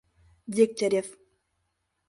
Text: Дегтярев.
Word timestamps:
Дегтярев. 0.55 1.07